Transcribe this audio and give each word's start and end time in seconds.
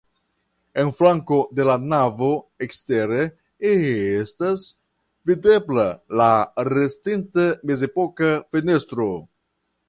En 0.83 0.87
flanko 0.99 1.35
de 1.59 1.65
la 1.69 1.73
navo 1.91 2.29
ekstere 2.67 3.19
estas 3.73 4.65
videbla 5.33 5.87
la 6.23 6.31
restinta 6.71 7.47
mezepoka 7.73 8.33
fenestro. 8.57 9.09